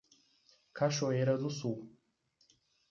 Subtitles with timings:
[0.73, 1.85] Cachoeira do Sul